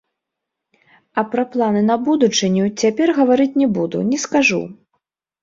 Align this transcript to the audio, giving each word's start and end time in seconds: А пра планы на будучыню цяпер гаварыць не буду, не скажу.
А 1.21 1.23
пра 1.33 1.43
планы 1.55 1.83
на 1.89 1.97
будучыню 2.07 2.65
цяпер 2.81 3.07
гаварыць 3.19 3.47
не 3.65 3.69
буду, 3.77 4.03
не 4.11 4.19
скажу. 4.27 4.61